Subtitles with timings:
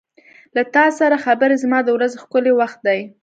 [0.55, 2.99] •له تا سره خبرې زما د ورځې ښکلی وخت دی.